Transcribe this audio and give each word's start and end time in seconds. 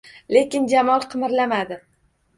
Lekin 0.35 0.63
Jamol 0.71 1.05
qimirlamadi 1.13 1.79